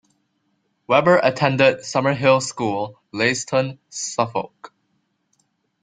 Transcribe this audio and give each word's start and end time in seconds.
Weber 0.87 1.19
attended 1.21 1.81
Summerhill 1.81 2.41
School, 2.41 2.99
Leiston, 3.13 3.77
Suffolk. 3.89 4.73